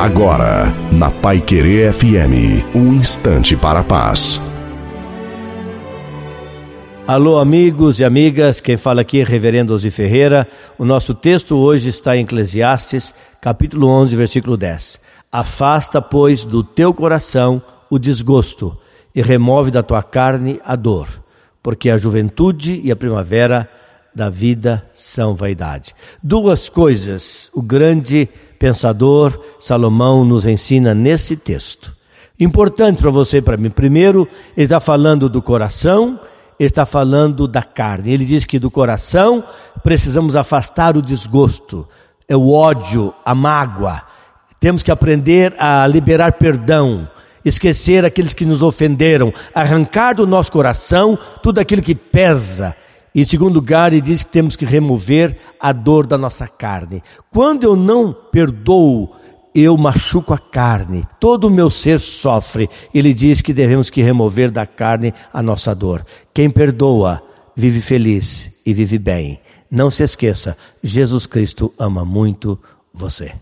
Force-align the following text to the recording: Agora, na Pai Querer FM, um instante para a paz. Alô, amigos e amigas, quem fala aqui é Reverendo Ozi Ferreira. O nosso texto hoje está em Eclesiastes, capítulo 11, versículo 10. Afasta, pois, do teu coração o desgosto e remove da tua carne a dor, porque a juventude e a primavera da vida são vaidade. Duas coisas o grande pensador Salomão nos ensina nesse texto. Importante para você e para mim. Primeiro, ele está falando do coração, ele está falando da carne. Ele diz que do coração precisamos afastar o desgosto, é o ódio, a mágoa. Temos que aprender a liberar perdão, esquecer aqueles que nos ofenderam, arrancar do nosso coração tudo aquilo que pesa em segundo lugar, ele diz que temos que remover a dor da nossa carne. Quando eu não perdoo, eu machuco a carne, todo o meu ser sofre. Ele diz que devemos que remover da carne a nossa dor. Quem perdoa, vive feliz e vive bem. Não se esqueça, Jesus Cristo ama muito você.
Agora, 0.00 0.72
na 0.90 1.10
Pai 1.10 1.42
Querer 1.42 1.92
FM, 1.92 2.74
um 2.74 2.94
instante 2.94 3.54
para 3.54 3.80
a 3.80 3.84
paz. 3.84 4.40
Alô, 7.06 7.38
amigos 7.38 8.00
e 8.00 8.04
amigas, 8.04 8.62
quem 8.62 8.78
fala 8.78 9.02
aqui 9.02 9.20
é 9.20 9.24
Reverendo 9.24 9.74
Ozi 9.74 9.90
Ferreira. 9.90 10.48
O 10.78 10.86
nosso 10.86 11.12
texto 11.12 11.54
hoje 11.54 11.90
está 11.90 12.16
em 12.16 12.22
Eclesiastes, 12.22 13.14
capítulo 13.42 13.88
11, 13.88 14.16
versículo 14.16 14.56
10. 14.56 14.98
Afasta, 15.30 16.00
pois, 16.00 16.44
do 16.44 16.64
teu 16.64 16.94
coração 16.94 17.60
o 17.90 17.98
desgosto 17.98 18.74
e 19.14 19.20
remove 19.20 19.70
da 19.70 19.82
tua 19.82 20.02
carne 20.02 20.58
a 20.64 20.76
dor, 20.76 21.08
porque 21.62 21.90
a 21.90 21.98
juventude 21.98 22.80
e 22.82 22.90
a 22.90 22.96
primavera 22.96 23.68
da 24.14 24.30
vida 24.30 24.82
são 24.94 25.34
vaidade. 25.34 25.94
Duas 26.22 26.70
coisas 26.70 27.50
o 27.52 27.60
grande 27.60 28.30
pensador 28.60 29.40
Salomão 29.58 30.22
nos 30.22 30.44
ensina 30.44 30.94
nesse 30.94 31.34
texto. 31.34 31.96
Importante 32.38 33.00
para 33.00 33.10
você 33.10 33.38
e 33.38 33.42
para 33.42 33.56
mim. 33.56 33.70
Primeiro, 33.70 34.28
ele 34.54 34.64
está 34.64 34.78
falando 34.78 35.30
do 35.30 35.40
coração, 35.40 36.20
ele 36.58 36.68
está 36.68 36.84
falando 36.84 37.48
da 37.48 37.62
carne. 37.62 38.12
Ele 38.12 38.24
diz 38.24 38.44
que 38.44 38.58
do 38.58 38.70
coração 38.70 39.42
precisamos 39.82 40.36
afastar 40.36 40.94
o 40.94 41.02
desgosto, 41.02 41.88
é 42.28 42.36
o 42.36 42.52
ódio, 42.52 43.14
a 43.24 43.34
mágoa. 43.34 44.02
Temos 44.60 44.82
que 44.82 44.90
aprender 44.90 45.54
a 45.58 45.86
liberar 45.86 46.34
perdão, 46.34 47.08
esquecer 47.42 48.04
aqueles 48.04 48.34
que 48.34 48.44
nos 48.44 48.62
ofenderam, 48.62 49.32
arrancar 49.54 50.14
do 50.14 50.26
nosso 50.26 50.52
coração 50.52 51.18
tudo 51.42 51.60
aquilo 51.60 51.80
que 51.80 51.94
pesa 51.94 52.76
em 53.14 53.24
segundo 53.24 53.54
lugar, 53.54 53.92
ele 53.92 54.00
diz 54.00 54.22
que 54.22 54.30
temos 54.30 54.54
que 54.56 54.64
remover 54.64 55.36
a 55.58 55.72
dor 55.72 56.06
da 56.06 56.16
nossa 56.16 56.46
carne. 56.46 57.02
Quando 57.30 57.64
eu 57.64 57.74
não 57.74 58.12
perdoo, 58.12 59.10
eu 59.54 59.76
machuco 59.76 60.32
a 60.32 60.38
carne, 60.38 61.04
todo 61.18 61.44
o 61.48 61.50
meu 61.50 61.68
ser 61.70 61.98
sofre. 61.98 62.68
Ele 62.94 63.12
diz 63.12 63.40
que 63.40 63.52
devemos 63.52 63.90
que 63.90 64.02
remover 64.02 64.50
da 64.50 64.64
carne 64.66 65.12
a 65.32 65.42
nossa 65.42 65.74
dor. 65.74 66.04
Quem 66.32 66.48
perdoa, 66.48 67.22
vive 67.56 67.80
feliz 67.80 68.52
e 68.64 68.72
vive 68.72 68.98
bem. 68.98 69.40
Não 69.70 69.90
se 69.90 70.02
esqueça, 70.02 70.56
Jesus 70.82 71.26
Cristo 71.26 71.72
ama 71.78 72.04
muito 72.04 72.58
você. 72.92 73.32